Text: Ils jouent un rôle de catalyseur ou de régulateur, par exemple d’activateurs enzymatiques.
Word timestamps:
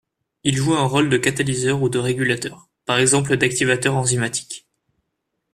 Ils 0.43 0.55
jouent 0.57 0.73
un 0.73 0.87
rôle 0.87 1.11
de 1.11 1.17
catalyseur 1.17 1.79
ou 1.83 1.87
de 1.87 1.99
régulateur, 1.99 2.67
par 2.87 2.97
exemple 2.97 3.37
d’activateurs 3.37 3.93
enzymatiques. 3.93 4.65